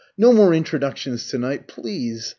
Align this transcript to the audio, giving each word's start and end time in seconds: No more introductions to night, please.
No 0.17 0.33
more 0.33 0.51
introductions 0.55 1.27
to 1.27 1.37
night, 1.37 1.67
please. 1.67 2.29